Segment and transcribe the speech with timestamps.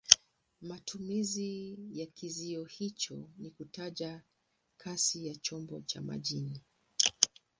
[0.61, 4.21] Matumizi ya kizio hicho ni kutaja
[4.77, 6.61] kasi ya chombo cha majini.